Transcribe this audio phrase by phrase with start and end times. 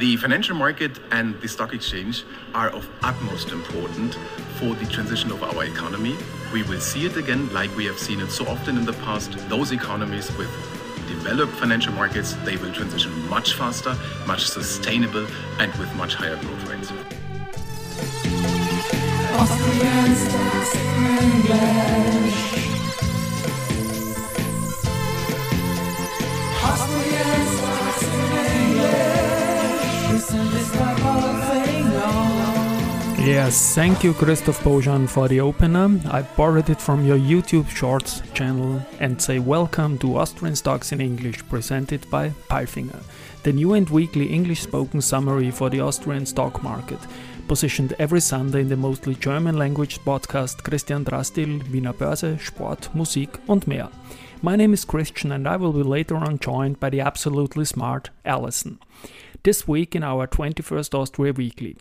[0.00, 4.16] The financial market and the stock exchange are of utmost importance
[4.54, 6.16] for the transition of our economy.
[6.54, 9.36] We will see it again like we have seen it so often in the past.
[9.50, 10.48] Those economies with
[11.06, 13.94] developed financial markets, they will transition much faster,
[14.26, 15.26] much sustainable,
[15.58, 16.90] and with much higher growth rates.
[19.36, 22.29] Austrian stocks
[33.50, 36.00] Yes, thank you Christoph Boschan for the opener.
[36.08, 41.00] I borrowed it from your YouTube Shorts channel and say welcome to Austrian Stocks in
[41.00, 43.02] English presented by Palfinger,
[43.42, 47.00] the new and weekly English spoken summary for the Austrian stock market,
[47.48, 53.40] positioned every Sunday in the mostly German language podcast Christian Drastil, Wiener Börse, Sport, Musik
[53.48, 53.88] und mehr.
[54.42, 58.10] My name is Christian and I will be later on joined by the absolutely smart
[58.24, 58.78] Alison.
[59.42, 61.76] This week in our 21st Austria Weekly.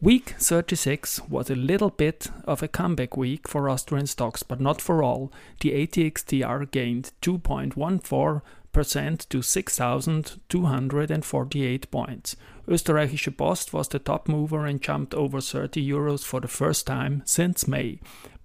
[0.00, 4.80] Week 36 was a little bit of a comeback week for Austrian stocks, but not
[4.80, 5.32] for all.
[5.60, 12.36] The ATXTR gained 2.14% to 6,248 points.
[12.68, 17.22] Österreichische Post was the top mover and jumped over 30 euros for the first time
[17.24, 17.98] since May.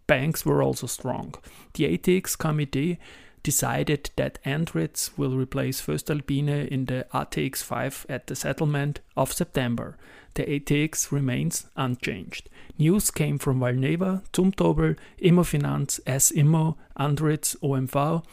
[0.08, 1.36] Banks were also strong.
[1.76, 2.98] The ATX committee
[3.44, 9.98] decided that Andritz will replace voestalpine in the ATX 5 at the settlement of September
[10.36, 12.50] the ATX remains unchanged.
[12.78, 18.24] News came from Valneva, Zumtobel, Immofinanz, S-Immo, Andritz, OMV,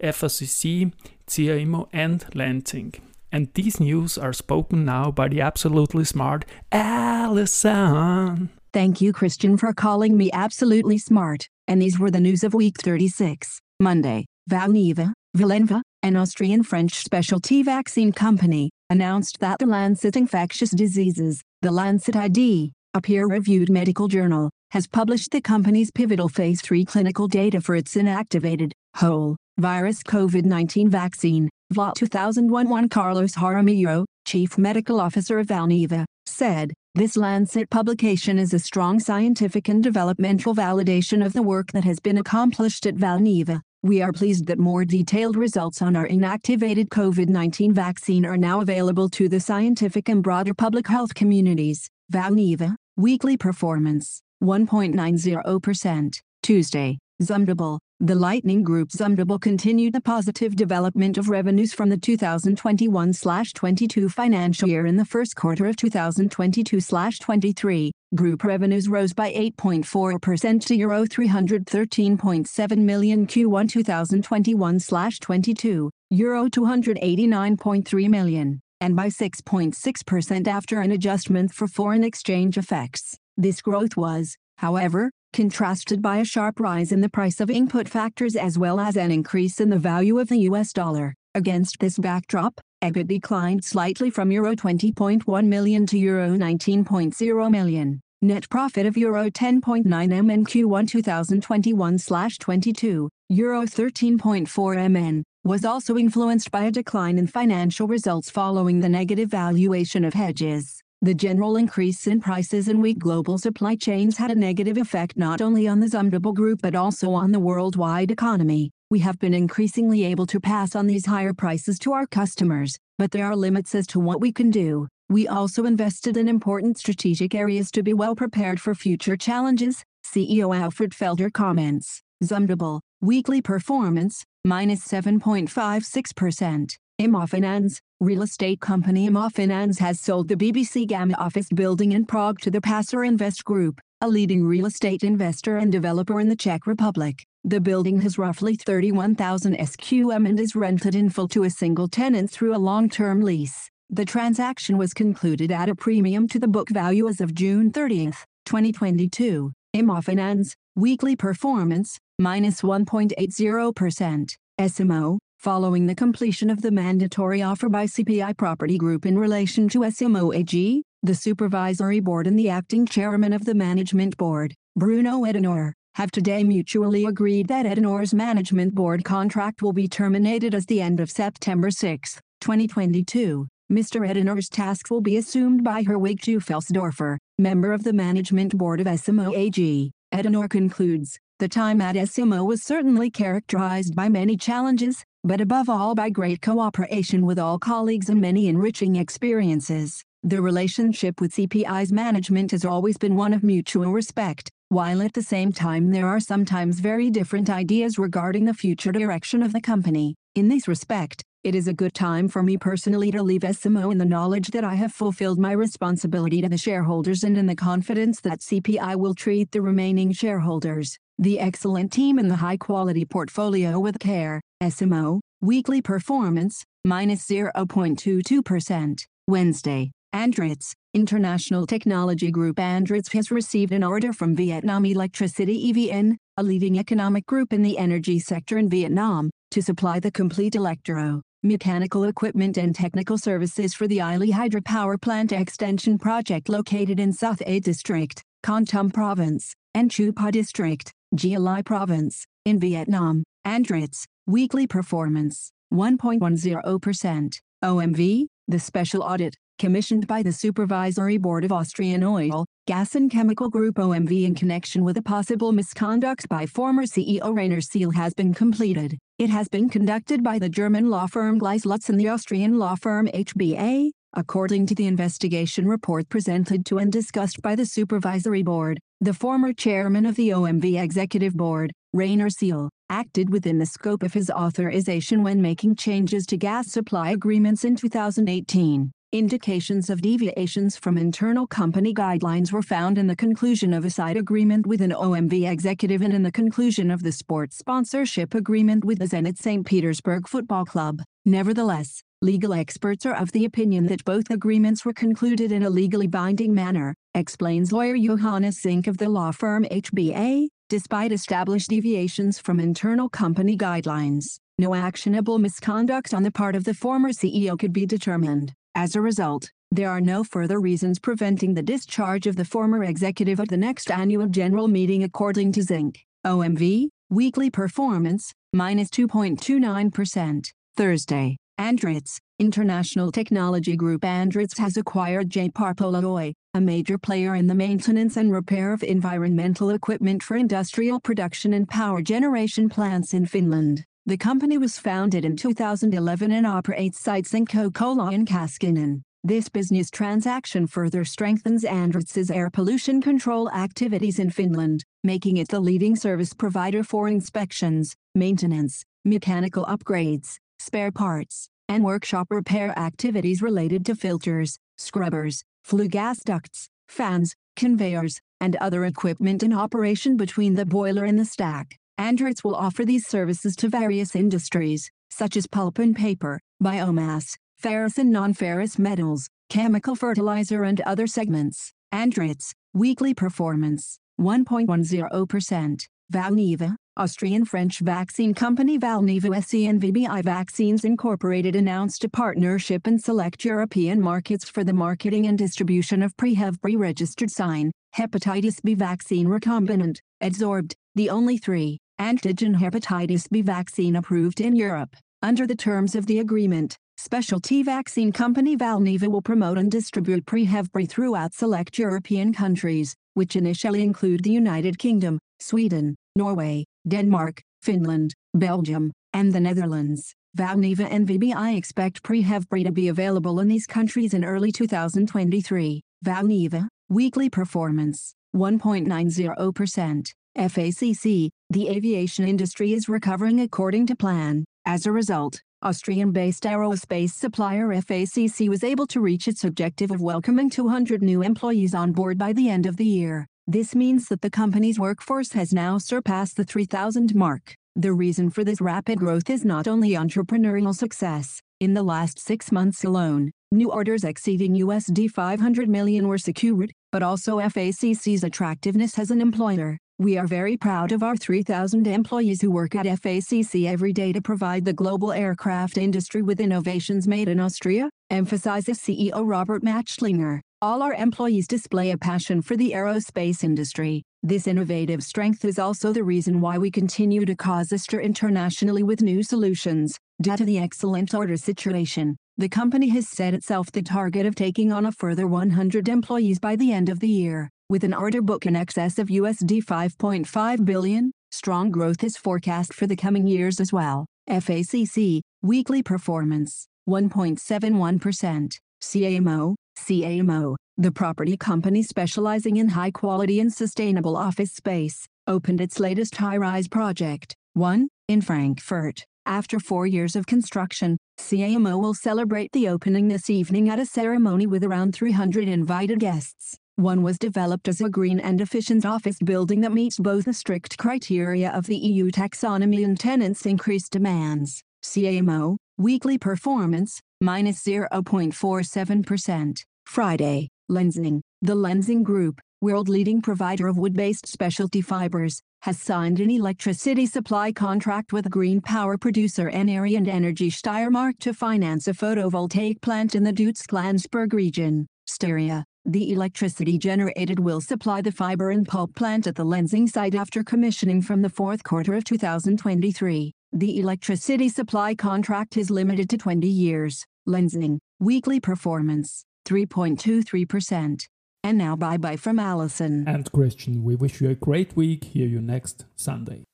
[0.00, 0.92] FACC,
[1.26, 3.00] CA Immo, and Lenzing.
[3.32, 8.50] And these news are spoken now by the absolutely smart Alison.
[8.72, 11.48] Thank you, Christian, for calling me absolutely smart.
[11.66, 14.26] And these were the news of week 36, Monday.
[14.48, 21.70] Valneva, Valneva, an Austrian French specialty vaccine company, announced that the Lancet Infectious Diseases, the
[21.70, 27.60] Lancet ID, a peer-reviewed medical journal, has published the company's pivotal phase 3 clinical data
[27.60, 35.46] for its inactivated, whole, virus COVID-19 vaccine, VLA 2001 Carlos Jaramillo, chief medical officer of
[35.48, 41.70] Valneva, said, this Lancet publication is a strong scientific and developmental validation of the work
[41.70, 43.60] that has been accomplished at Valneva.
[43.82, 49.08] We are pleased that more detailed results on our inactivated COVID-19 vaccine are now available
[49.08, 51.88] to the scientific and broader public health communities.
[52.12, 61.30] Valneva, weekly performance, 1.90%, Tuesday, Zumtobel, the Lightning Group Zumtobel continued the positive development of
[61.30, 67.92] revenues from the 2021-22 financial year in the first quarter of 2022-23.
[68.12, 78.96] Group revenues rose by 8.4% to Euro 313.7 million Q1 2021-22, Euro 289.3 million, and
[78.96, 83.16] by 6.6% after an adjustment for foreign exchange effects.
[83.36, 88.34] This growth was, however, contrasted by a sharp rise in the price of input factors
[88.34, 91.14] as well as an increase in the value of the US dollar.
[91.32, 98.00] Against this backdrop, EBIT declined slightly from Euro 20.1 million to Euro 19.0 million.
[98.22, 106.50] Net profit of Euro 10.9 m in Q1 2021-22, Euro 13.4 mn, was also influenced
[106.50, 110.80] by a decline in financial results following the negative valuation of hedges.
[111.02, 115.42] The general increase in prices and weak global supply chains had a negative effect not
[115.42, 118.70] only on the Zumtobel Group but also on the worldwide economy.
[118.90, 123.12] We have been increasingly able to pass on these higher prices to our customers, but
[123.12, 124.88] there are limits as to what we can do.
[125.08, 130.56] We also invested in important strategic areas to be well prepared for future challenges, CEO
[130.56, 132.02] Alfred Felder comments.
[132.24, 136.76] Zumtobel, weekly performance, minus 7.56%.
[137.00, 142.50] Immofinanz, real estate company Immofinanz has sold the BBC Gamma office building in Prague to
[142.50, 147.26] the Passer Invest Group, a leading real estate investor and developer in the Czech Republic.
[147.44, 152.30] The building has roughly 31,000 SQM and is rented in full to a single tenant
[152.30, 153.70] through a long-term lease.
[153.90, 158.06] The transaction was concluded at a premium to the book value as of June 30,
[158.46, 159.52] 2022.
[159.76, 164.34] Immofinanz, weekly performance, minus 1.80%.
[164.58, 169.84] S-Immo, following the completion of the mandatory offer by CPI Property Group in relation to
[169.84, 175.72] S-Immo AG, the supervisory board and the acting chairman of the management board, Bruno Ettenauer,
[175.94, 181.00] have today mutually agreed that Ettenauer's management board contract will be terminated as the end
[181.00, 183.46] of September 6, 2022.
[183.72, 184.06] Mr.
[184.06, 189.34] Ettenauer's tasks will be assumed by Herwig Teufelsdorfer, member of the management board of S-Immo
[189.34, 189.92] AG.
[190.12, 195.94] Ettenauer concludes, the time at S-Immo was certainly characterized by many challenges, but above all
[195.94, 200.04] by great cooperation with all colleagues and many enriching experiences.
[200.22, 205.22] The relationship with CPI's management has always been one of mutual respect, while at the
[205.22, 210.16] same time there are sometimes very different ideas regarding the future direction of the company.
[210.34, 213.96] In this respect, it is a good time for me personally to leave S-Immo in
[213.96, 218.20] the knowledge that I have fulfilled my responsibility to the shareholders and in the confidence
[218.20, 223.98] that CPI will treat the remaining shareholders, the excellent team and the high-quality portfolio with
[223.98, 224.42] care.
[224.60, 229.06] S-Immo, weekly performance, minus 0.22%.
[229.26, 236.42] Wednesday, Andritz, International Technology Group Andritz has received an order from Vietnam Electricity EVN, a
[236.42, 242.04] leading economic group in the energy sector in Vietnam, to supply the complete electro, mechanical
[242.04, 247.60] equipment and technical services for the Yaly hydropower plant extension project located in South A
[247.60, 253.22] District, Kon Tum Province, and Chu Pah District, Gia Province, in Vietnam.
[253.46, 257.38] Andritz, weekly performance, 1.10%.
[257.62, 263.50] OMV, the special audit, commissioned by the Supervisory Board of Austrian Oil, Gas and Chemical
[263.50, 268.32] Group OMV in connection with a possible misconduct by former CEO Rainer Seele has been
[268.32, 268.96] completed.
[269.18, 272.74] It has been conducted by the German law firm Gleiss Lutz and the Austrian law
[272.74, 278.80] firm HBA, according to the investigation report presented to and discussed by the Supervisory Board.
[279.02, 284.14] The former chairman of the OMV Executive Board, Rainer Seele, acted within the scope of
[284.14, 288.90] his authorization when making changes to gas supply agreements in 2018.
[289.12, 294.16] Indications of deviations from internal company guidelines were found in the conclusion of a side
[294.16, 299.00] agreement with an OMV executive and in the conclusion of the sports sponsorship agreement with
[299.00, 299.66] the Zenit St.
[299.66, 301.02] Petersburg Football Club.
[301.24, 306.06] Nevertheless, legal experts are of the opinion that both agreements were concluded in a legally
[306.06, 312.60] binding manner, explains lawyer Johannes Zink of the law firm HBA, despite established deviations from
[312.60, 314.38] internal company guidelines.
[314.56, 318.54] No actionable misconduct on the part of the former CEO could be determined.
[318.74, 323.40] As a result, there are no further reasons preventing the discharge of the former executive
[323.40, 325.98] at the next annual general meeting according to Zink.
[326.24, 330.52] OMV, weekly performance, minus 2.29%.
[330.76, 338.16] Thursday, Andritz, International Technology Group Andritz has acquired J-Parpola a major player in the maintenance
[338.16, 343.84] and repair of environmental equipment for industrial production and power generation plants in Finland.
[344.06, 349.02] The company was founded in 2011 and operates sites in Kokkola and Kaskinen.
[349.22, 355.60] This business transaction further strengthens Andritz's air pollution control activities in Finland, making it the
[355.60, 363.84] leading service provider for inspections, maintenance, mechanical upgrades, spare parts, and workshop repair activities related
[363.84, 370.64] to filters, scrubbers, flue gas ducts, fans, conveyors, and other equipment in operation between the
[370.64, 371.76] boiler and the stack.
[372.00, 377.98] Andritz will offer these services to various industries, such as pulp and paper, biomass, ferrous
[377.98, 381.74] and non-ferrous metals, chemical fertilizer and other segments.
[381.92, 385.86] Andritz, weekly performance, 1.10%.
[386.10, 393.44] Valneva, Austrian-French vaccine company Valneva SE and VBI Vaccines Incorporated announced a partnership in select
[393.44, 400.72] European markets for the marketing and distribution of pre-registered sign, hepatitis B vaccine recombinant, adsorbed,
[400.96, 404.96] the only three antigen hepatitis B vaccine approved in Europe.
[405.22, 410.88] Under the terms of the agreement, specialty vaccine company Valneva will promote and distribute Prehevbri
[410.88, 418.90] throughout select European countries, which initially include the United Kingdom, Sweden, Norway, Denmark, Finland, Belgium,
[419.12, 420.14] and the Netherlands.
[420.38, 425.82] Valneva and VBI expect Prehevbri to be available in these countries in early 2023.
[426.06, 430.12] Valneva, weekly performance, 1.90%.
[430.38, 434.44] FACC, the aviation industry is recovering according to plan.
[434.66, 440.48] As a result, Austrian-based aerospace supplier FACC was able to reach its objective of welcoming
[440.48, 443.26] 200 new employees on board by the end of the year.
[443.48, 447.56] This means that the company's workforce has now surpassed the 3,000 mark.
[447.74, 451.40] The reason for this rapid growth is not only entrepreneurial success.
[451.58, 457.02] In the last six months alone, new orders exceeding USD 500 million were secured, but
[457.02, 459.78] also FACC's attractiveness as an employer.
[460.00, 464.22] We are very proud of our 3,000 employees who work at FACC every day to
[464.22, 470.40] provide the global aircraft industry with innovations made in Austria, emphasizes CEO Robert Machtlinger.
[470.62, 474.02] All our employees display a passion for the aerospace industry.
[474.22, 478.82] This innovative strength is also the reason why we continue to cause a stir internationally
[478.82, 479.98] with new solutions.
[480.22, 484.72] Due to the excellent order situation, the company has set itself the target of taking
[484.72, 487.50] on a further 100 employees by the end of the year.
[487.70, 492.88] With an order book in excess of USD 5.5 billion, strong growth is forecast for
[492.88, 494.06] the coming years as well.
[494.28, 498.58] FACC, weekly performance, 1.71%.
[498.80, 505.60] CA Immo, CAMO, the property company specializing in high quality and sustainable office space, opened
[505.60, 509.04] its latest high rise project, 1, in Frankfurt.
[509.26, 513.86] After four years of construction, CA Immo will celebrate the opening this evening at a
[513.86, 516.58] ceremony with around 300 invited guests.
[516.80, 520.78] One was developed as a green and efficient office building that meets both the strict
[520.78, 524.62] criteria of the EU taxonomy and tenants' increased demands.
[524.82, 529.62] CA Immo, weekly performance, minus 0.47%.
[529.84, 531.20] Friday, Lenzing.
[531.42, 538.14] The Lenzing Group, world-leading provider of wood-based specialty fibers, has signed an electricity supply contract
[538.14, 543.34] with green power producer Enery and Energy Steiermark to finance a photovoltaic plant in the
[543.34, 545.66] Deutschlandsberg region, Styria.
[545.86, 550.44] The electricity generated will supply the fiber and pulp plant at the Lenzing site after
[550.44, 553.32] commissioning from the fourth quarter of 2023.
[553.52, 557.04] The electricity supply contract is limited to 20 years.
[557.26, 561.06] Lenzing, weekly performance, 3.23%.
[561.42, 563.08] And now bye bye from Allison.
[563.08, 565.04] And Christian, we wish you a great week.
[565.04, 566.44] Hear you next Sunday.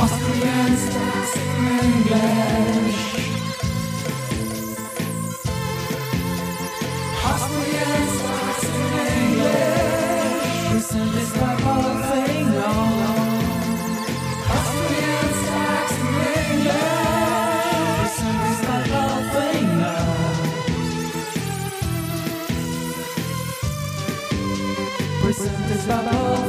[0.00, 0.72] Austrian
[1.34, 3.00] in English.
[7.28, 8.02] Austrian
[8.68, 9.82] in English.
[10.70, 12.76] Presented by Paul Finger.
[14.56, 16.14] Austrian stars in
[16.46, 18.16] English.
[18.68, 20.00] By Paul Finger.
[25.22, 26.47] Presented by Palfinger.